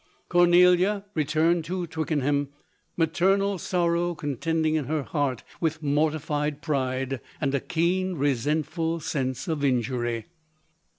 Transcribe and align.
Cornelia 0.29 1.05
returned 1.13 1.63
to 1.65 1.85
Twickenham, 1.85 2.49
maternal 2.97 3.59
sorrow 3.59 4.15
con 4.15 4.35
tending 4.37 4.73
in 4.73 4.85
her 4.85 5.03
heart 5.03 5.43
with 5.59 5.83
mortified 5.83 6.59
pride, 6.63 7.21
and 7.39 7.53
a 7.53 7.59
keen 7.59 8.15
resentful 8.15 8.99
sense 8.99 9.47
of 9.47 9.63
injury. 9.63 10.25